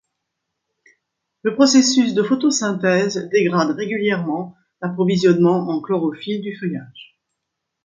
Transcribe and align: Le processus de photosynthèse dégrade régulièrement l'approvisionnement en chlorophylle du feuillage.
Le 1.43 1.53
processus 1.53 2.15
de 2.15 2.23
photosynthèse 2.23 3.29
dégrade 3.31 3.75
régulièrement 3.77 4.55
l'approvisionnement 4.81 5.69
en 5.69 5.79
chlorophylle 5.79 6.41
du 6.41 6.57
feuillage. 6.57 7.19